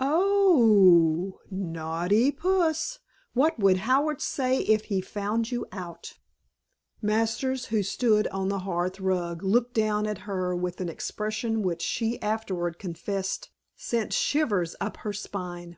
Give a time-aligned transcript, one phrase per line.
[0.00, 2.98] "Oh h h, naughty puss!
[3.34, 6.14] What would Howard say if he found you out?"
[7.02, 11.82] Masters, who stood on the hearth rug, looked down at her with an expression, which,
[11.82, 15.76] she afterward confessed, sent shivers up her spine.